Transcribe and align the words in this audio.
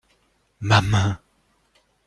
Ma 0.67 0.77
main. 0.81 1.11